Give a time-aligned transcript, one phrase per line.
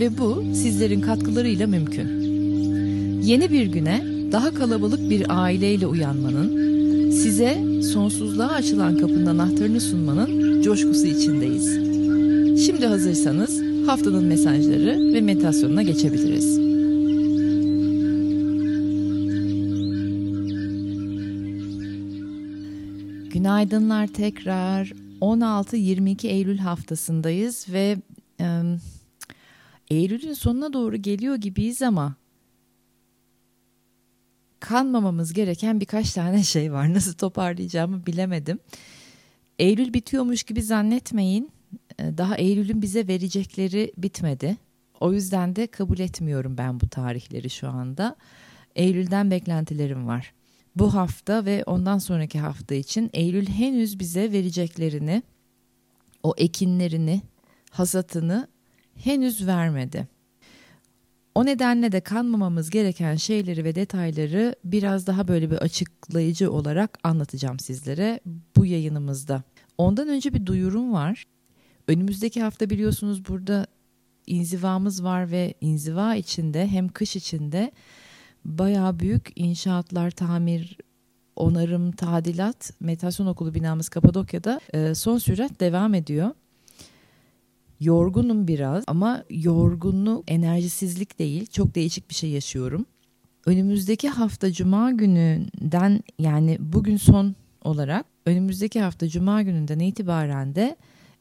[0.00, 2.08] ve bu sizlerin katkılarıyla mümkün.
[3.22, 6.66] Yeni bir güne daha kalabalık bir aileyle uyanmanın,
[7.10, 11.86] size sonsuzluğa açılan kapının anahtarını sunmanın coşkusu içindeyiz.
[12.66, 16.56] Şimdi hazırsanız haftanın mesajları ve meditasyonuna geçebiliriz.
[23.32, 24.92] Günaydınlar tekrar.
[25.20, 27.96] 16-22 Eylül haftasındayız ve
[28.40, 28.62] e,
[29.90, 32.16] Eylül'ün sonuna doğru geliyor gibiyiz ama
[34.60, 36.94] kanmamamız gereken birkaç tane şey var.
[36.94, 38.58] Nasıl toparlayacağımı bilemedim.
[39.58, 41.50] Eylül bitiyormuş gibi zannetmeyin.
[41.98, 44.56] Daha Eylül'ün bize verecekleri bitmedi.
[45.00, 48.16] O yüzden de kabul etmiyorum ben bu tarihleri şu anda.
[48.76, 50.32] Eylül'den beklentilerim var.
[50.76, 55.22] Bu hafta ve ondan sonraki hafta için Eylül henüz bize vereceklerini,
[56.22, 57.22] o ekinlerini,
[57.70, 58.48] hasatını
[59.04, 60.08] henüz vermedi.
[61.34, 67.58] O nedenle de kanmamamız gereken şeyleri ve detayları biraz daha böyle bir açıklayıcı olarak anlatacağım
[67.58, 68.20] sizlere
[68.56, 69.42] bu yayınımızda.
[69.78, 71.24] Ondan önce bir duyurum var.
[71.88, 73.66] Önümüzdeki hafta biliyorsunuz burada
[74.26, 77.72] inzivamız var ve inziva içinde hem kış içinde
[78.44, 80.78] bayağı büyük inşaatlar, tamir,
[81.36, 84.60] onarım, tadilat, meditasyon okulu binamız Kapadokya'da
[84.94, 86.30] son sürat devam ediyor.
[87.80, 91.46] Yorgunum biraz ama yorgunluk enerjisizlik değil.
[91.46, 92.86] Çok değişik bir şey yaşıyorum.
[93.46, 100.76] Önümüzdeki hafta cuma gününden yani bugün son olarak önümüzdeki hafta cuma gününden itibaren de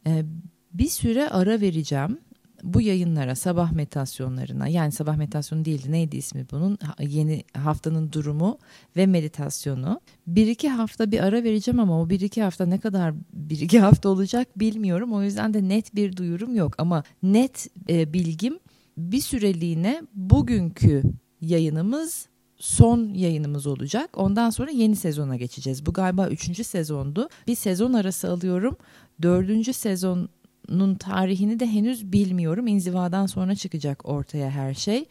[0.08, 0.26] e,
[0.74, 2.18] bir süre ara vereceğim
[2.66, 8.58] bu yayınlara, sabah meditasyonlarına yani sabah meditasyonu değildi neydi ismi bunun yeni haftanın durumu
[8.98, 10.02] ve meditasyonu.
[10.28, 13.80] Bir iki hafta bir ara vereceğim ama o bir iki hafta ne kadar bir iki
[13.80, 15.14] hafta olacak bilmiyorum.
[15.14, 18.60] O yüzden de net bir duyurum yok ama net e, bilgim
[18.98, 21.04] bir süreliğine bugünkü
[21.42, 22.28] yayınımız
[22.58, 24.10] son yayınımız olacak.
[24.14, 25.86] Ondan sonra yeni sezona geçeceğiz.
[25.86, 27.30] Bu galiba üçüncü sezondu.
[27.48, 28.78] Bir sezon arası alıyorum.
[29.22, 30.30] Dördüncü sezon
[30.70, 32.68] nun tarihini de henüz bilmiyorum.
[32.68, 35.06] İnzivadan sonra çıkacak ortaya her şey.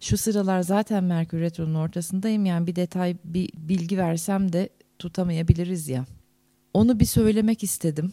[0.00, 2.46] Şu sıralar zaten Merkür Retro'nun ortasındayım.
[2.46, 6.04] Yani bir detay, bir bilgi versem de tutamayabiliriz ya.
[6.74, 8.12] Onu bir söylemek istedim.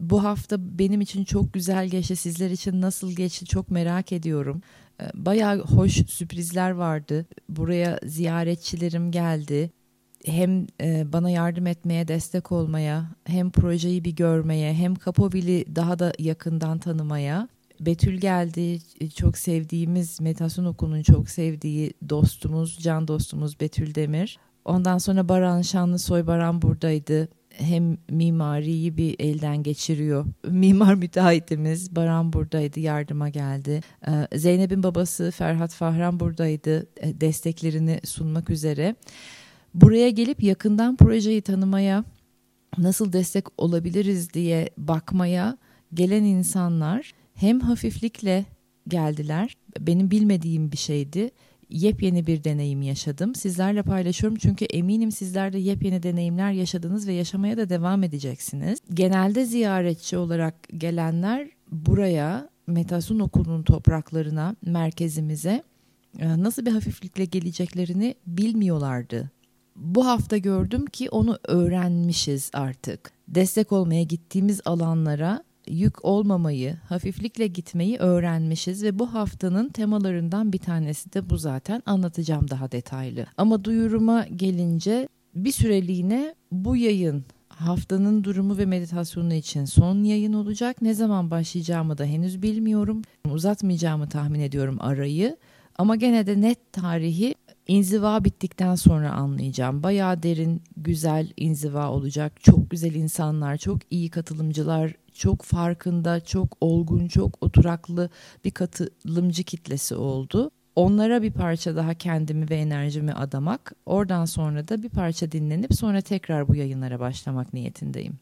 [0.00, 2.16] Bu hafta benim için çok güzel geçti.
[2.16, 4.62] Sizler için nasıl geçti çok merak ediyorum.
[5.00, 7.26] Ee, bayağı hoş sürprizler vardı.
[7.48, 9.70] Buraya ziyaretçilerim geldi
[10.26, 16.12] hem e, bana yardım etmeye, destek olmaya, hem projeyi bir görmeye, hem Kapobil'i daha da
[16.18, 17.48] yakından tanımaya.
[17.80, 18.78] Betül geldi,
[19.16, 24.38] çok sevdiğimiz meditasyon okulunun çok sevdiği dostumuz, can dostumuz Betül Demir.
[24.64, 27.28] Ondan sonra Baran Şanlısoy Baran buradaydı.
[27.52, 30.26] Hem mimariyi bir elden geçiriyor.
[30.48, 33.80] Mimar müteahhitimiz Baran buradaydı, yardıma geldi.
[34.32, 38.94] E, Zeynep'in babası Ferhat Fahran buradaydı, e, desteklerini sunmak üzere.
[39.74, 42.04] Buraya gelip yakından projeyi tanımaya,
[42.78, 45.58] nasıl destek olabiliriz diye bakmaya
[45.94, 48.44] gelen insanlar hem hafiflikle
[48.88, 49.56] geldiler.
[49.80, 51.30] Benim bilmediğim bir şeydi.
[51.70, 53.34] Yepyeni bir deneyim yaşadım.
[53.34, 58.78] Sizlerle paylaşıyorum çünkü eminim sizler de yepyeni deneyimler yaşadınız ve yaşamaya da devam edeceksiniz.
[58.94, 65.62] Genelde ziyaretçi olarak gelenler buraya Metasun Okulu'nun topraklarına, merkezimize
[66.18, 69.30] e, nasıl bir hafiflikle geleceklerini bilmiyorlardı
[69.76, 73.12] bu hafta gördüm ki onu öğrenmişiz artık.
[73.28, 81.12] Destek olmaya gittiğimiz alanlara yük olmamayı, hafiflikle gitmeyi öğrenmişiz ve bu haftanın temalarından bir tanesi
[81.12, 81.82] de bu zaten.
[81.86, 83.26] Anlatacağım daha detaylı.
[83.36, 90.82] Ama duyuruma gelince bir süreliğine bu yayın haftanın durumu ve meditasyonu için son yayın olacak.
[90.82, 93.02] Ne zaman başlayacağımı da henüz bilmiyorum.
[93.30, 95.36] Uzatmayacağımı tahmin ediyorum arayı.
[95.78, 97.34] Ama gene de net tarihi
[97.72, 99.82] İnziva bittikten sonra anlayacağım.
[99.82, 102.42] Bayağı derin, güzel inziva olacak.
[102.42, 108.10] Çok güzel insanlar, çok iyi katılımcılar, çok farkında, çok olgun, çok oturaklı
[108.44, 110.50] bir katılımcı kitlesi oldu.
[110.76, 116.00] Onlara bir parça daha kendimi ve enerjimi adamak, oradan sonra da bir parça dinlenip sonra
[116.00, 118.18] tekrar bu yayınlara başlamak niyetindeyim.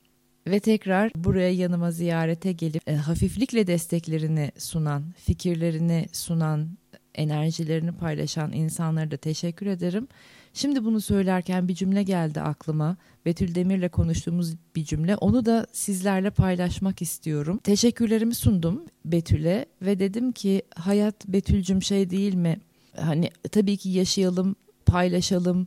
[0.47, 6.69] Ve tekrar buraya yanıma ziyarete gelip e, hafiflikle desteklerini sunan, fikirlerini sunan
[7.15, 10.09] enerjilerini paylaşan insanlara da teşekkür ederim.
[10.55, 12.97] Şimdi bunu söylerken bir cümle geldi aklıma.
[13.27, 15.17] Betül Demir'le konuştuğumuz bir cümle.
[15.17, 17.61] Onu da sizlerle paylaşmak istiyorum.
[17.65, 22.61] Teşekkürlerimi sundum Betül'e ve dedim ki hayat Betül'cüm şey değil mi?
[22.97, 24.57] Hani tabii ki yaşayalım,
[24.87, 25.67] paylaşalım,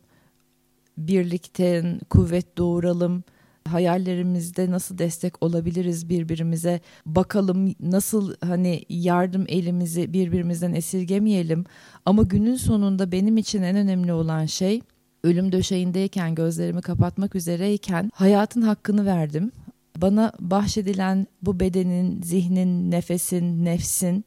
[0.98, 3.24] birlikte kuvvet doğuralım
[3.68, 11.66] hayallerimizde nasıl destek olabiliriz birbirimize bakalım nasıl hani yardım elimizi birbirimizden esirgemeyelim
[12.06, 14.82] ama günün sonunda benim için en önemli olan şey
[15.24, 19.52] ölüm döşeğindeyken gözlerimi kapatmak üzereyken hayatın hakkını verdim.
[19.98, 24.26] Bana bahşedilen bu bedenin, zihnin, nefesin, nefsin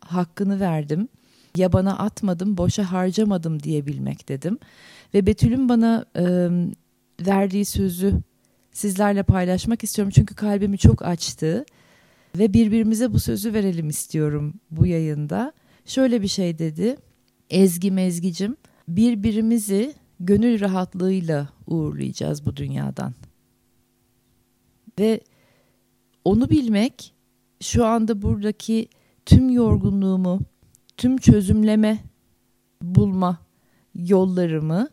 [0.00, 1.08] hakkını verdim.
[1.56, 4.58] Ya bana atmadım, boşa harcamadım diyebilmek dedim.
[5.14, 6.24] Ve Betül'ün bana e,
[7.26, 8.14] verdiği sözü
[8.78, 10.12] sizlerle paylaşmak istiyorum.
[10.14, 11.64] Çünkü kalbimi çok açtı
[12.38, 15.52] ve birbirimize bu sözü verelim istiyorum bu yayında.
[15.84, 16.96] Şöyle bir şey dedi.
[17.50, 18.56] Ezgi Mezgicim
[18.88, 23.14] birbirimizi gönül rahatlığıyla uğurlayacağız bu dünyadan.
[24.98, 25.20] Ve
[26.24, 27.14] onu bilmek
[27.60, 28.88] şu anda buradaki
[29.26, 30.40] tüm yorgunluğumu,
[30.96, 31.98] tüm çözümleme
[32.82, 33.38] bulma
[33.94, 34.88] yollarımı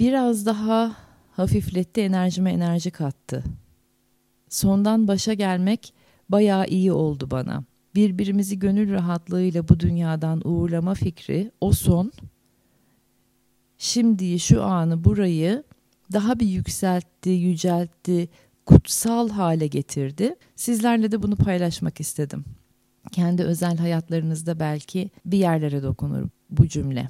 [0.00, 0.96] biraz daha
[1.40, 3.44] hafifletti, enerjime enerji kattı.
[4.48, 5.94] Sondan başa gelmek
[6.28, 7.64] bayağı iyi oldu bana.
[7.94, 12.12] Birbirimizi gönül rahatlığıyla bu dünyadan uğurlama fikri, o son,
[13.78, 15.64] şimdiyi, şu anı, burayı
[16.12, 18.28] daha bir yükseltti, yüceltti,
[18.66, 20.34] kutsal hale getirdi.
[20.56, 22.44] Sizlerle de bunu paylaşmak istedim.
[23.12, 27.08] Kendi özel hayatlarınızda belki bir yerlere dokunur bu cümle.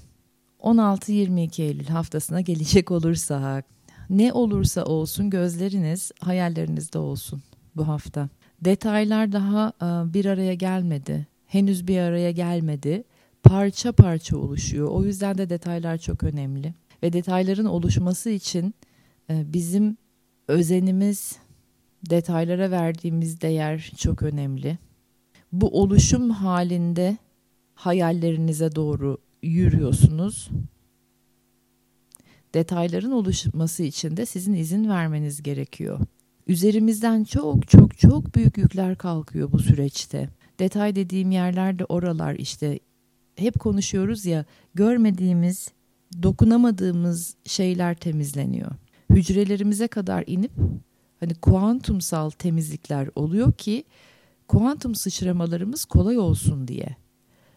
[0.61, 3.65] 16-22 Eylül haftasına gelecek olursak
[4.11, 7.43] ne olursa olsun gözleriniz hayallerinizde olsun
[7.77, 8.29] bu hafta.
[8.61, 11.27] Detaylar daha e, bir araya gelmedi.
[11.47, 13.05] Henüz bir araya gelmedi.
[13.43, 14.89] Parça parça oluşuyor.
[14.89, 16.75] O yüzden de detaylar çok önemli.
[17.03, 18.75] Ve detayların oluşması için
[19.31, 19.97] e, bizim
[20.49, 21.37] özenimiz,
[22.11, 24.79] detaylara verdiğimiz değer çok önemli.
[25.53, 27.17] Bu oluşum halinde
[27.75, 30.51] hayallerinize doğru yürüyorsunuz
[32.55, 36.01] detayların oluşması için de sizin izin vermeniz gerekiyor.
[36.47, 40.29] Üzerimizden çok çok çok büyük yükler kalkıyor bu süreçte.
[40.59, 42.79] Detay dediğim yerlerde oralar işte
[43.37, 44.45] hep konuşuyoruz ya
[44.75, 45.69] görmediğimiz,
[46.23, 48.71] dokunamadığımız şeyler temizleniyor.
[49.11, 50.53] Hücrelerimize kadar inip
[51.21, 53.85] hani kuantumsal temizlikler oluyor ki
[54.49, 56.97] kuantum sıçramalarımız kolay olsun diye.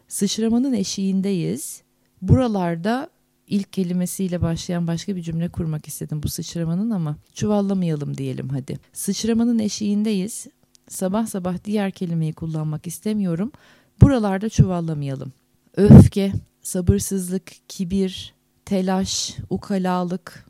[0.08, 1.82] Sıçramanın eşiğindeyiz.
[2.22, 3.10] Buralarda
[3.48, 8.78] ilk kelimesiyle başlayan başka bir cümle kurmak istedim bu sıçramanın ama çuvallamayalım diyelim hadi.
[8.92, 10.46] Sıçramanın eşiğindeyiz.
[10.88, 13.52] Sabah sabah diğer kelimeyi kullanmak istemiyorum.
[14.00, 15.32] Buralarda çuvallamayalım.
[15.76, 16.32] Öfke,
[16.62, 20.46] sabırsızlık, kibir, telaş, ukalalık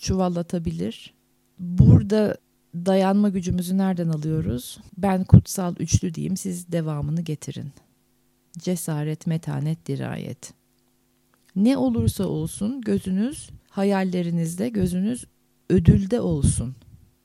[0.00, 1.14] çuvallatabilir.
[1.58, 2.36] Burada
[2.74, 4.78] dayanma gücümüzü nereden alıyoruz?
[4.98, 7.72] Ben kutsal üçlü diyeyim siz devamını getirin.
[8.58, 10.57] Cesaret, metanet, dirayet.
[11.58, 15.24] Ne olursa olsun gözünüz hayallerinizde, gözünüz
[15.70, 16.76] ödülde olsun.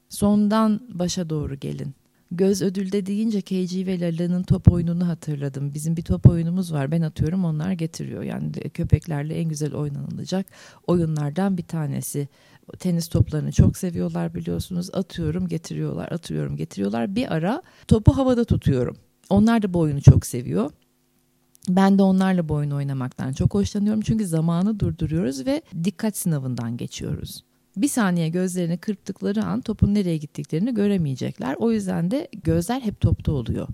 [0.10, 1.96] Sondan başa doğru gelin.
[2.32, 5.74] Göz ödülde deyince KG ve Lala'nın top oyununu hatırladım.
[5.74, 6.92] Bizim bir top oyunumuz var.
[6.92, 8.24] Ben atıyorum onlar getiriyor.
[8.24, 10.46] Yani köpeklerle en güzel oynanılacak
[10.88, 12.28] oyunlardan bir tanesi.
[12.80, 14.90] Tenis toplarını çok seviyorlar biliyorsunuz.
[14.94, 17.16] Atıyorum getiriyorlar, atıyorum getiriyorlar.
[17.16, 18.98] Bir ara topu havada tutuyorum.
[19.30, 20.72] Onlar da bu oyunu çok seviyor.
[21.70, 27.44] Ben de onlarla bu oyunu oynamaktan çok hoşlanıyorum çünkü zamanı durduruyoruz ve dikkat sınavından geçiyoruz.
[27.78, 31.56] Bir saniye gözlerini kırptıkları an topun nereye gittiklerini göremeyecekler.
[31.60, 33.68] O yüzden de gözler hep topta oluyor.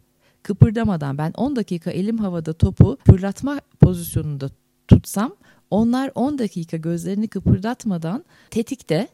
[0.43, 4.49] Kıpırdamadan ben 10 dakika elim havada topu fırlatma pozisyonunda
[4.87, 5.35] tutsam
[5.71, 9.07] onlar 10 dakika gözlerini kıpırdatmadan tetikte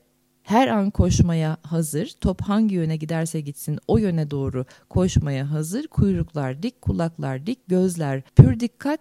[0.46, 2.16] her an koşmaya hazır.
[2.22, 5.88] Top hangi yöne giderse gitsin o yöne doğru koşmaya hazır.
[5.88, 9.00] Kuyruklar dik, kulaklar dik, gözler pür dikkat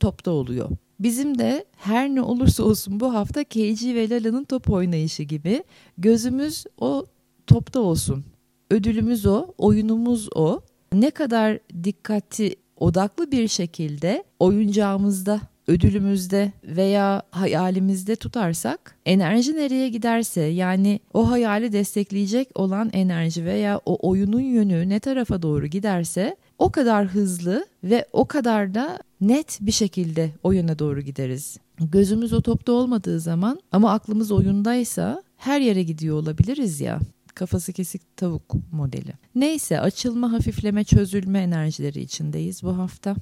[0.00, 0.70] topta oluyor.
[1.00, 5.64] Bizim de her ne olursa olsun bu hafta KG ve Lala'nın top oynayışı gibi
[5.98, 7.06] gözümüz o
[7.46, 8.24] topta olsun.
[8.70, 10.60] Ödülümüz o, oyunumuz o.
[10.92, 21.00] Ne kadar dikkati odaklı bir şekilde oyuncağımızda ödülümüzde veya hayalimizde tutarsak enerji nereye giderse yani
[21.14, 27.06] o hayali destekleyecek olan enerji veya o oyunun yönü ne tarafa doğru giderse o kadar
[27.06, 31.56] hızlı ve o kadar da net bir şekilde o yöne doğru gideriz.
[31.80, 37.00] Gözümüz o topta olmadığı zaman ama aklımız oyundaysa her yere gidiyor olabiliriz ya
[37.34, 39.12] kafası kesik tavuk modeli.
[39.34, 43.16] Neyse açılma, hafifleme, çözülme enerjileri içindeyiz bu hafta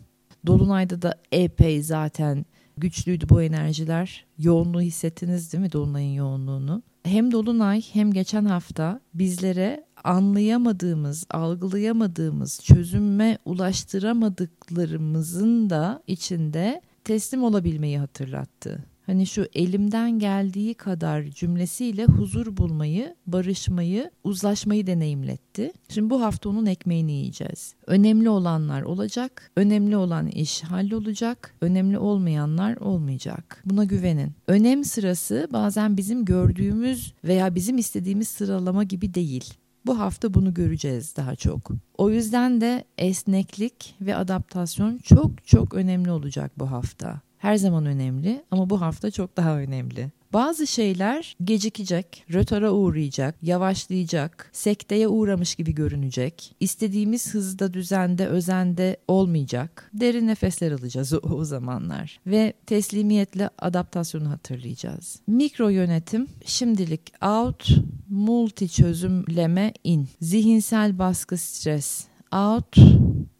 [0.47, 4.26] Dolunay'da da epey zaten güçlüydü bu enerjiler.
[4.38, 6.83] Yoğunluğu hissettiniz değil mi Dolunay'ın yoğunluğunu?
[7.05, 18.85] Hem Dolunay hem geçen hafta bizlere anlayamadığımız, algılayamadığımız, çözüme ulaştıramadıklarımızın da içinde teslim olabilmeyi hatırlattı.
[19.07, 25.73] Hani şu elimden geldiği kadar cümlesiyle huzur bulmayı, barışmayı, uzlaşmayı deneyimletti.
[25.89, 27.75] Şimdi bu hafta onun ekmeğini yiyeceğiz.
[27.87, 33.63] Önemli olanlar olacak, önemli olan iş hallolacak, önemli olmayanlar olmayacak.
[33.65, 34.33] Buna güvenin.
[34.47, 39.55] Önem sırası bazen bizim gördüğümüz veya bizim istediğimiz sıralama gibi değil.
[39.87, 41.71] Bu hafta bunu göreceğiz daha çok.
[41.99, 48.45] O yüzden de esneklik ve adaptasyon çok çok önemli olacak bu hafta her zaman önemli
[48.50, 50.11] ama bu hafta çok daha önemli.
[50.33, 56.55] Bazı şeyler gecikecek, rötara uğrayacak, yavaşlayacak, sekteye uğramış gibi görünecek.
[56.61, 59.91] İstediğimiz hızda, düzende, özende olmayacak.
[59.95, 65.21] Derin nefesler alacağız o, o zamanlar ve teslimiyetle adaptasyonu hatırlayacağız.
[65.26, 67.69] Mikro yönetim şimdilik out,
[68.09, 70.09] multi çözümleme in.
[70.21, 72.76] Zihinsel baskı stres out,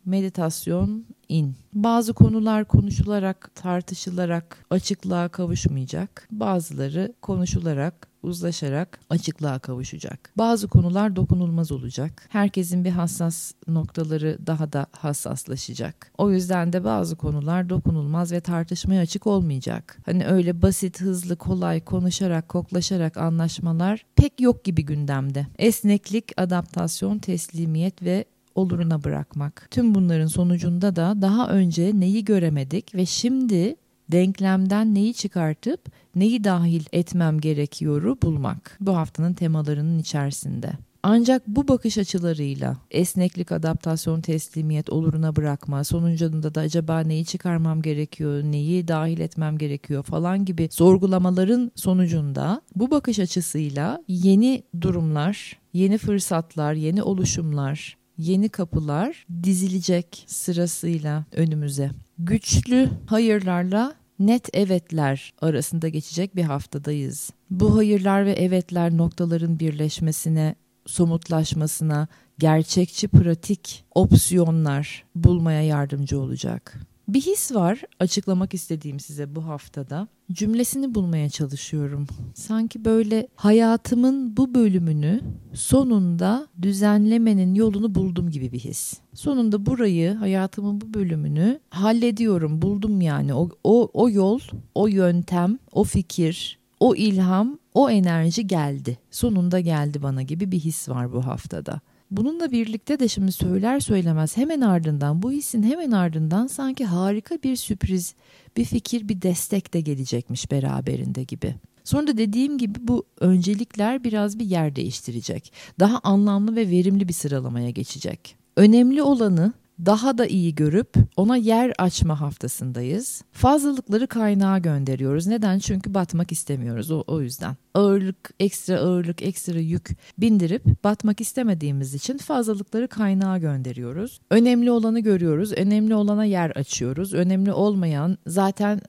[0.05, 1.57] meditasyon in.
[1.73, 6.29] Bazı konular konuşularak, tartışılarak açıklığa kavuşmayacak.
[6.31, 10.33] Bazıları konuşularak, uzlaşarak açıklığa kavuşacak.
[10.39, 12.29] Bazı konular dokunulmaz olacak.
[12.29, 16.13] Herkesin bir hassas noktaları daha da hassaslaşacak.
[16.19, 19.99] O yüzden de bazı konular dokunulmaz ve tartışmaya açık olmayacak.
[20.07, 25.47] Hani öyle basit, hızlı, kolay konuşarak, koklaşarak anlaşmalar pek yok gibi gündemde.
[25.59, 28.25] Esneklik, adaptasyon, teslimiyet ve
[28.57, 29.69] oluruna bırakmak.
[29.71, 33.77] Tüm bunların sonucunda da daha önce neyi göremedik ve şimdi
[34.13, 35.81] denklemden neyi çıkartıp
[36.15, 38.77] neyi dahil etmem gerekiyoru bulmak.
[38.81, 40.73] Bu haftanın temalarının içerisinde.
[41.09, 48.43] Ancak bu bakış açılarıyla esneklik, adaptasyon, teslimiyet, oluruna bırakma, sonucunda da acaba neyi çıkarmam gerekiyor,
[48.43, 56.73] neyi dahil etmem gerekiyor falan gibi sorgulamaların sonucunda bu bakış açısıyla yeni durumlar, yeni fırsatlar,
[56.75, 61.91] yeni oluşumlar, yeni kapılar dizilecek sırasıyla önümüze.
[62.19, 67.31] Güçlü hayırlarla net evetler arasında geçecek bir haftadayız.
[67.51, 70.55] Bu hayırlar ve evetler noktaların birleşmesine,
[70.87, 72.09] somutlaşmasına,
[72.39, 76.81] gerçekçi pratik opsiyonlar bulmaya yardımcı olacak.
[77.09, 80.09] Bir his var açıklamak istediğim size bu haftada.
[80.33, 82.07] Cümlesini bulmaya çalışıyorum.
[82.35, 85.21] Sanki böyle hayatımın bu bölümünü
[85.53, 88.95] sonunda düzenlemenin yolunu buldum gibi bir his.
[89.15, 93.35] Sonunda burayı, hayatımın bu bölümünü hallediyorum, buldum yani.
[93.35, 94.41] O, o, o yol,
[94.75, 98.99] o yöntem, o fikir, o ilham, o enerji geldi.
[99.11, 101.81] Sonunda geldi bana gibi bir his var bu haftada.
[102.11, 107.57] Bununla birlikte de şimdi söyler söylemez hemen ardından bu hissin hemen ardından sanki harika bir
[107.57, 108.15] sürpriz,
[108.57, 111.55] bir fikir, bir destek de gelecekmiş beraberinde gibi.
[111.85, 115.53] Sonra da dediğim gibi bu öncelikler biraz bir yer değiştirecek.
[115.81, 118.37] Daha anlamlı ve verimli bir sıralamaya geçecek.
[118.57, 119.53] Önemli olanı
[119.85, 123.23] daha da iyi görüp ona yer açma haftasındayız.
[123.33, 125.27] Fazlalıkları kaynağa gönderiyoruz.
[125.27, 125.59] Neden?
[125.59, 127.57] Çünkü batmak istemiyoruz o, o yüzden.
[127.75, 134.21] Ağırlık, ekstra ağırlık, ekstra yük bindirip batmak istemediğimiz için fazlalıkları kaynağa gönderiyoruz.
[134.31, 135.53] Önemli olanı görüyoruz.
[135.53, 137.15] Önemli olana yer açıyoruz.
[137.15, 138.81] Önemli olmayan zaten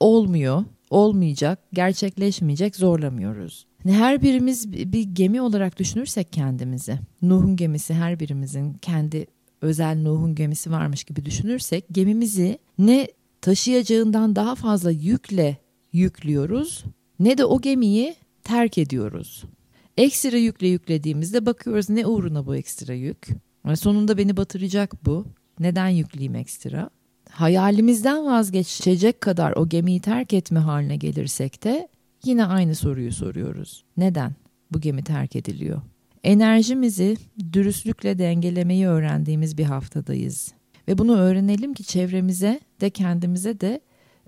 [0.00, 3.66] olmuyor, olmayacak, gerçekleşmeyecek zorlamıyoruz.
[3.84, 9.26] Her birimiz bir gemi olarak düşünürsek kendimizi, Nuh'un gemisi her birimizin kendi
[9.64, 13.08] özel Nuh'un gemisi varmış gibi düşünürsek gemimizi ne
[13.40, 15.56] taşıyacağından daha fazla yükle
[15.92, 16.84] yüklüyoruz
[17.18, 19.44] ne de o gemiyi terk ediyoruz.
[19.96, 23.28] Ekstra yükle yüklediğimizde bakıyoruz ne uğruna bu ekstra yük?
[23.66, 25.26] Yani sonunda beni batıracak bu.
[25.60, 26.90] Neden yükleyeyim ekstra?
[27.30, 31.88] Hayalimizden vazgeçecek kadar o gemiyi terk etme haline gelirsek de
[32.24, 33.84] yine aynı soruyu soruyoruz.
[33.96, 34.32] Neden
[34.72, 35.82] bu gemi terk ediliyor?
[36.24, 37.16] Enerjimizi
[37.52, 40.52] dürüstlükle dengelemeyi öğrendiğimiz bir haftadayız.
[40.88, 43.80] Ve bunu öğrenelim ki çevremize de kendimize de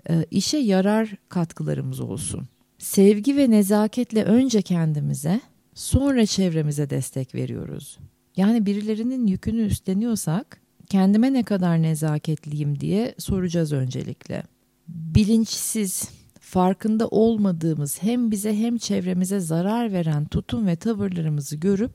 [0.09, 2.47] e, işe yarar katkılarımız olsun.
[2.77, 5.41] Sevgi ve nezaketle önce kendimize,
[5.73, 7.97] sonra çevremize destek veriyoruz.
[8.35, 14.43] Yani birilerinin yükünü üstleniyorsak kendime ne kadar nezaketliyim diye soracağız öncelikle.
[14.87, 16.09] Bilinçsiz
[16.47, 21.91] farkında olmadığımız hem bize hem çevremize zarar veren tutum ve tavırlarımızı görüp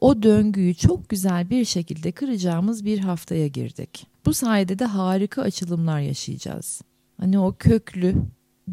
[0.00, 4.06] o döngüyü çok güzel bir şekilde kıracağımız bir haftaya girdik.
[4.26, 6.82] Bu sayede de harika açılımlar yaşayacağız.
[7.20, 8.14] Hani o köklü,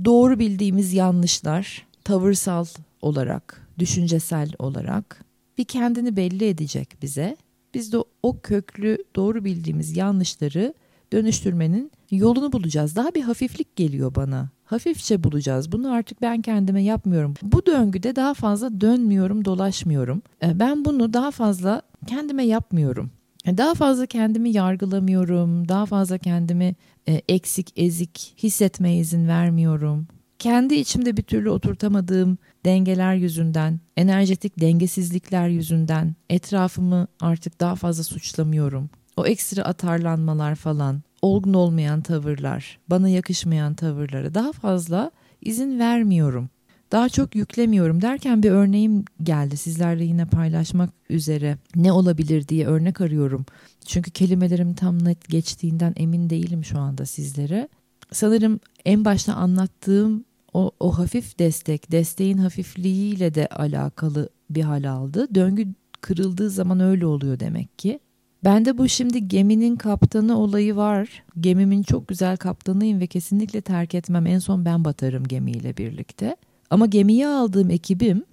[0.05, 2.65] doğru bildiğimiz yanlışlar tavırsal
[3.01, 5.25] olarak, düşüncesel olarak
[5.57, 7.37] bir kendini belli edecek bize.
[7.73, 10.73] Biz de o köklü, doğru bildiğimiz yanlışları
[11.13, 12.95] dönüştürmenin yolunu bulacağız.
[12.95, 14.49] Daha bir hafiflik geliyor bana.
[14.65, 15.71] Hafifçe bulacağız.
[15.71, 17.33] Bunu artık ben kendime yapmıyorum.
[17.43, 20.21] Bu döngüde daha fazla dönmüyorum, dolaşmıyorum.
[20.43, 23.11] E, ben bunu daha fazla kendime yapmıyorum.
[23.45, 25.69] E, daha fazla kendimi yargılamıyorum.
[25.69, 26.75] Daha fazla kendimi
[27.07, 30.07] e, eksik, ezik hissetmeye izin vermiyorum.
[30.39, 38.89] Kendi içimde bir türlü oturtamadığım dengeler yüzünden, enerjetik dengesizlikler yüzünden etrafımı artık daha fazla suçlamıyorum.
[39.17, 46.49] O ekstra atarlanmalar falan, olgun olmayan tavırlar, bana yakışmayan tavırlara daha fazla izin vermiyorum.
[46.91, 51.57] Daha çok yüklemiyorum derken bir örneğim geldi sizlerle yine paylaşmak üzere.
[51.75, 53.45] Ne olabilir diye örnek arıyorum.
[53.85, 57.67] Çünkü kelimelerim tam net geçtiğinden emin değilim şu anda sizlere.
[58.11, 65.35] Sanırım en başta anlattığım o, o hafif destek, desteğin hafifliğiyle de alakalı bir hal aldı.
[65.35, 65.67] Döngü
[66.01, 67.99] kırıldığı zaman öyle oluyor demek ki.
[68.43, 71.23] Bende bu şimdi geminin kaptanı olayı var.
[71.39, 74.27] Gemimin çok güzel kaptanıyım ve kesinlikle terk etmem.
[74.27, 76.35] En son ben batarım gemiyle birlikte.
[76.69, 78.23] Ama gemiye aldığım ekibim,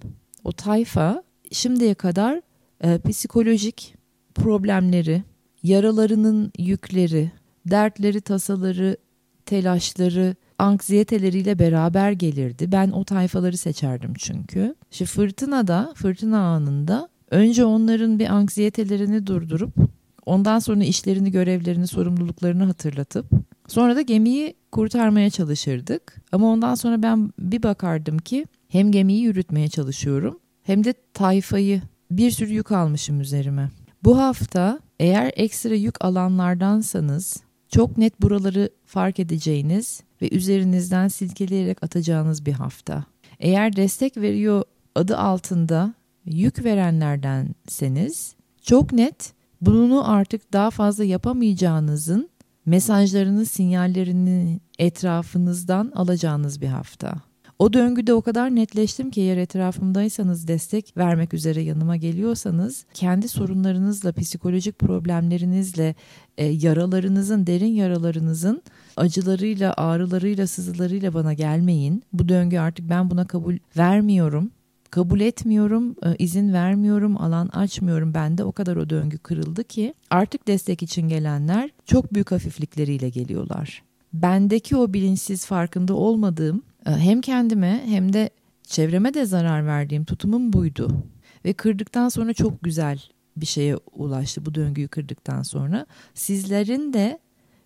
[0.43, 2.41] o tayfa şimdiye kadar
[2.83, 3.95] e, psikolojik
[4.35, 5.23] problemleri,
[5.63, 7.31] yaralarının yükleri,
[7.65, 8.97] dertleri, tasaları,
[9.45, 12.71] telaşları, anksiyeteleriyle beraber gelirdi.
[12.71, 14.75] Ben o tayfaları seçerdim çünkü.
[14.91, 23.25] İşte fırtınada, fırtına anında önce onların bir anksiyetelerini durdurup ondan sonra işlerini, görevlerini, sorumluluklarını hatırlatıp
[23.67, 26.21] sonra da gemiyi kurtarmaya çalışırdık.
[26.31, 32.31] Ama ondan sonra ben bir bakardım ki hem gemiyi yürütmeye çalışıyorum hem de tayfayı bir
[32.31, 33.69] sürü yük almışım üzerime.
[34.03, 37.37] Bu hafta eğer ekstra yük alanlardansanız
[37.69, 43.03] çok net buraları fark edeceğiniz ve üzerinizden silkeleyerek atacağınız bir hafta.
[43.39, 44.63] Eğer destek veriyor
[44.95, 45.93] adı altında
[46.25, 52.29] yük verenlerdenseniz çok net bunu artık daha fazla yapamayacağınızın
[52.65, 57.13] mesajlarını, sinyallerini etrafınızdan alacağınız bir hafta.
[57.61, 64.11] O döngüde o kadar netleştim ki eğer etrafımdaysanız destek vermek üzere yanıma geliyorsanız kendi sorunlarınızla,
[64.11, 65.95] psikolojik problemlerinizle,
[66.37, 68.63] e, yaralarınızın, derin yaralarınızın
[68.97, 72.03] acılarıyla, ağrılarıyla, sızılarıyla bana gelmeyin.
[72.13, 74.51] Bu döngü artık ben buna kabul vermiyorum.
[74.91, 78.13] Kabul etmiyorum, e, izin vermiyorum, alan açmıyorum.
[78.13, 83.83] Bende o kadar o döngü kırıldı ki artık destek için gelenler çok büyük hafiflikleriyle geliyorlar.
[84.13, 88.29] Bendeki o bilinçsiz farkında olmadığım ee, hem kendime hem de
[88.63, 91.03] çevreme de zarar verdiğim tutumum buydu.
[91.45, 93.03] Ve kırdıktan sonra çok güzel
[93.37, 95.85] bir şeye ulaştı bu döngüyü kırdıktan sonra.
[96.13, 97.19] Sizlerin de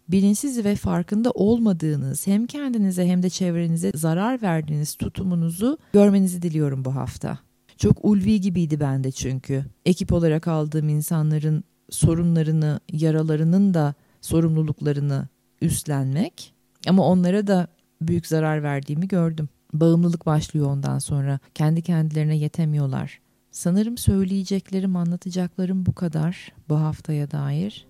[0.10, 6.96] bilinçsiz ve farkında olmadığınız hem kendinize hem de çevrenize zarar verdiğiniz tutumunuzu görmenizi diliyorum bu
[6.96, 7.40] hafta.
[7.78, 9.66] Çok ulvi gibiydi bende çünkü.
[9.86, 15.28] Ekip olarak aldığım insanların sorunlarını, yaralarının da sorumluluklarını
[15.62, 16.54] üstlenmek
[16.88, 17.68] ama onlara da
[18.02, 19.50] büyük zarar verdiğimi gördüm.
[19.74, 21.40] Bağımlılık başlıyor ondan sonra.
[21.54, 23.20] Kendi kendilerine yetemiyorlar.
[23.52, 27.88] Sanırım söyleyeceklerim, anlatacaklarım bu kadar bu haftaya dair.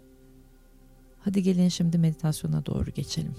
[1.25, 3.35] Hadi gelin şimdi meditasyona doğru geçelim.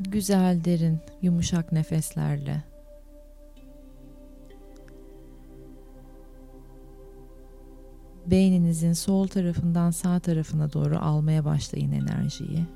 [0.00, 2.64] Güzel, derin, yumuşak nefeslerle
[8.26, 12.66] Beyninizin sol tarafından sağ tarafına doğru almaya başlayın enerjiyi.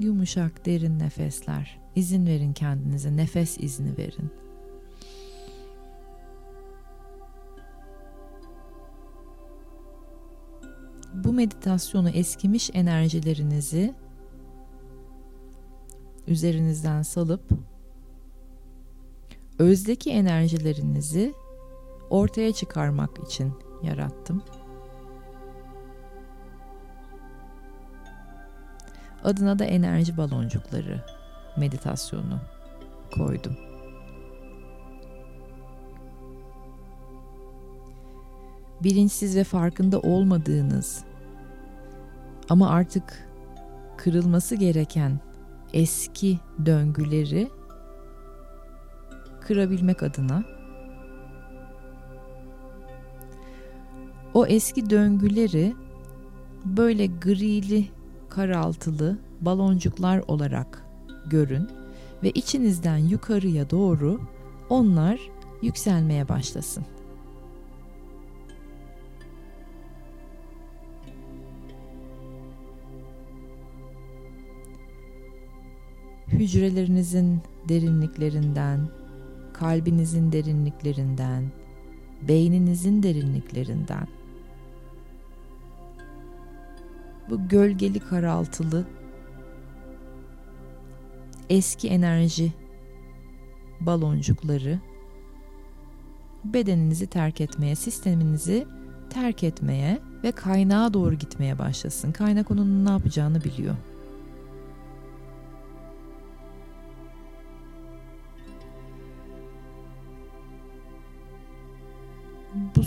[0.00, 1.80] Yumuşak derin nefesler.
[1.94, 4.39] İzin verin kendinize, nefes izni verin.
[11.14, 13.94] Bu meditasyonu eskimiş enerjilerinizi
[16.26, 17.50] üzerinizden salıp
[19.58, 21.34] özdeki enerjilerinizi
[22.10, 24.42] ortaya çıkarmak için yarattım.
[29.24, 31.04] Adına da enerji baloncukları
[31.56, 32.40] meditasyonu
[33.14, 33.69] koydum.
[38.82, 41.04] Bilinçsiz ve farkında olmadığınız
[42.48, 43.28] ama artık
[43.96, 45.20] kırılması gereken
[45.72, 47.48] eski döngüleri
[49.40, 50.44] kırabilmek adına
[54.34, 55.74] O eski döngüleri
[56.64, 57.88] böyle grili,
[58.28, 60.84] karaltılı baloncuklar olarak
[61.26, 61.68] görün
[62.22, 64.20] ve içinizden yukarıya doğru
[64.68, 65.20] onlar
[65.62, 66.84] yükselmeye başlasın.
[76.40, 78.88] Hücrelerinizin derinliklerinden,
[79.52, 81.44] kalbinizin derinliklerinden,
[82.28, 84.06] beyninizin derinliklerinden
[87.30, 88.84] bu gölgeli karaltılı
[91.50, 92.52] eski enerji
[93.80, 94.78] baloncukları
[96.44, 98.66] bedeninizi terk etmeye, sisteminizi
[99.10, 102.12] terk etmeye ve kaynağa doğru gitmeye başlasın.
[102.12, 103.76] Kaynak onun ne yapacağını biliyor.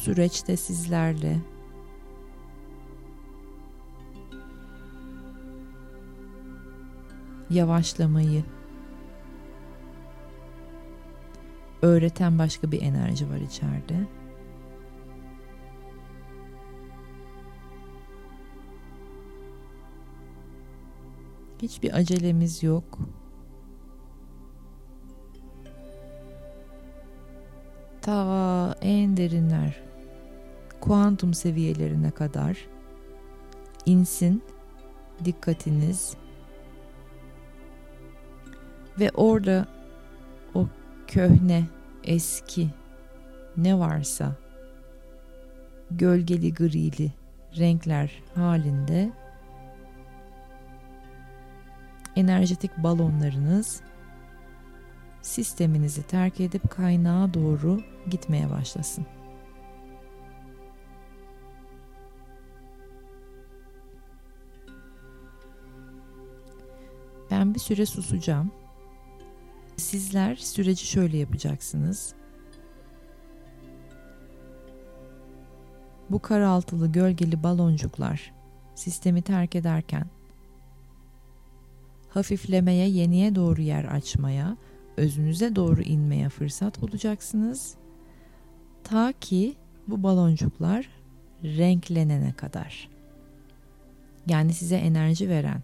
[0.03, 1.39] Süreçte sizlerle
[7.49, 8.43] yavaşlamayı
[11.81, 14.07] öğreten başka bir enerji var içeride.
[21.61, 22.99] Hiçbir acelemiz yok.
[28.01, 29.92] Ta en derinler,
[30.83, 32.57] kuantum seviyelerine kadar
[33.85, 34.43] insin
[35.25, 36.13] dikkatiniz
[38.99, 39.67] ve orada
[40.53, 40.67] o
[41.07, 41.63] köhne,
[42.03, 42.69] eski
[43.57, 44.35] ne varsa
[45.91, 47.11] gölgeli grili
[47.57, 49.11] renkler halinde
[52.15, 53.81] enerjetik balonlarınız
[55.21, 59.05] sisteminizi terk edip kaynağa doğru gitmeye başlasın.
[67.53, 68.51] Bir süre susacağım.
[69.77, 72.13] Sizler süreci şöyle yapacaksınız.
[76.09, 78.33] Bu karaltılı gölgeli baloncuklar
[78.75, 80.05] sistemi terk ederken
[82.09, 84.57] hafiflemeye, yeniye doğru yer açmaya,
[84.97, 87.75] özünüze doğru inmeye fırsat bulacaksınız.
[88.83, 89.55] Ta ki
[89.87, 90.89] bu baloncuklar
[91.43, 92.89] renklenene kadar.
[94.27, 95.63] Yani size enerji veren,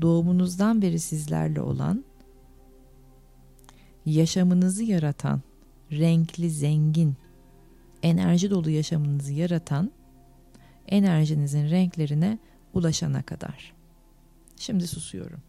[0.00, 2.04] doğumunuzdan beri sizlerle olan,
[4.06, 5.42] yaşamınızı yaratan,
[5.92, 7.16] renkli, zengin,
[8.02, 9.90] enerji dolu yaşamınızı yaratan
[10.88, 12.38] enerjinizin renklerine
[12.74, 13.72] ulaşana kadar.
[14.56, 15.42] Şimdi susuyorum.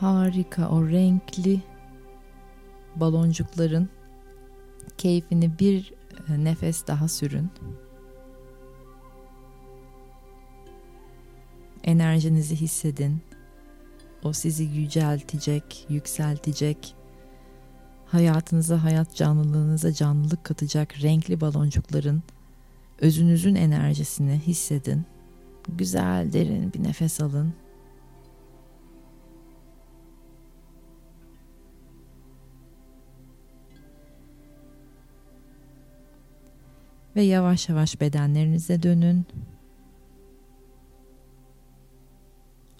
[0.00, 1.60] Harika o renkli
[2.96, 3.88] baloncukların
[4.98, 5.92] keyfini bir
[6.28, 7.50] e, nefes daha sürün.
[11.84, 13.20] Enerjinizi hissedin.
[14.22, 16.94] O sizi yüceltecek, yükseltecek.
[18.06, 22.22] Hayatınıza, hayat canlılığınıza canlılık katacak renkli baloncukların
[23.00, 25.04] özünüzün enerjisini hissedin.
[25.68, 27.54] Güzel derin bir nefes alın.
[37.18, 39.26] Ve yavaş yavaş bedenlerinize dönün.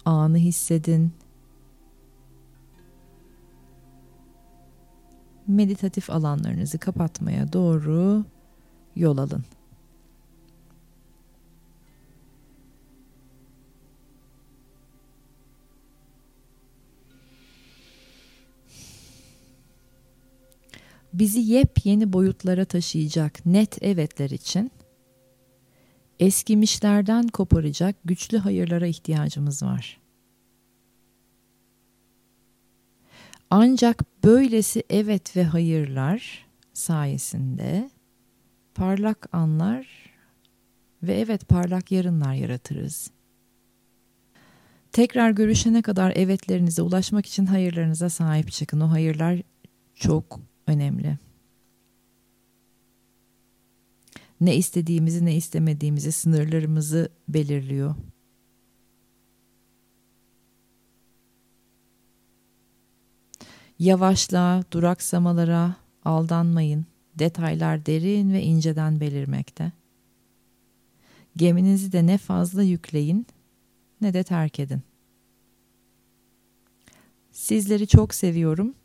[0.05, 1.13] Anı hissedin.
[5.47, 8.25] Meditatif alanlarınızı kapatmaya doğru
[8.95, 9.45] yol alın.
[21.13, 24.71] Bizi yepyeni boyutlara taşıyacak net evetler için
[26.19, 29.99] eskimişlerden koparacak güçlü hayırlara ihtiyacımız var.
[33.49, 37.89] Ancak böylesi evet ve hayırlar sayesinde
[38.75, 39.87] parlak anlar
[41.03, 43.11] ve evet parlak yarınlar yaratırız.
[44.91, 48.79] Tekrar görüşene kadar evetlerinize ulaşmak için hayırlarınıza sahip çıkın.
[48.79, 49.41] O hayırlar
[49.95, 51.17] çok önemli.
[54.41, 57.95] Ne istediğimizi ne istemediğimizi sınırlarımızı belirliyor.
[63.79, 66.85] Yavaşla, duraksamalara aldanmayın.
[67.15, 69.71] Detaylar derin ve inceden belirmekte.
[71.35, 73.27] Geminizi de ne fazla yükleyin
[74.01, 74.81] ne de terk edin.
[77.31, 78.75] Sizleri çok seviyorum.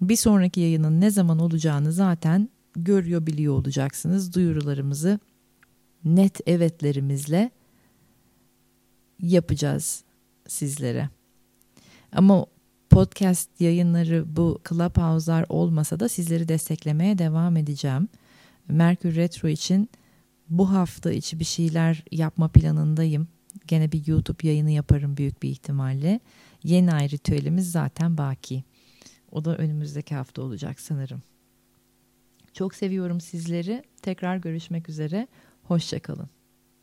[0.00, 4.34] Bir sonraki yayının ne zaman olacağını zaten görüyor biliyor olacaksınız.
[4.34, 5.20] Duyurularımızı
[6.04, 7.50] net evetlerimizle
[9.22, 10.04] yapacağız
[10.48, 11.08] sizlere.
[12.12, 12.46] Ama
[12.90, 18.08] podcast yayınları bu Clubhouse'lar olmasa da sizleri desteklemeye devam edeceğim.
[18.68, 19.88] Merkür Retro için
[20.48, 23.28] bu hafta içi bir şeyler yapma planındayım.
[23.66, 26.20] Gene bir YouTube yayını yaparım büyük bir ihtimalle.
[26.62, 28.64] Yeni ay ritüelimiz zaten baki.
[29.36, 31.22] O da önümüzdeki hafta olacak sanırım.
[32.52, 33.82] Çok seviyorum sizleri.
[34.02, 35.28] Tekrar görüşmek üzere.
[35.62, 36.28] Hoşçakalın.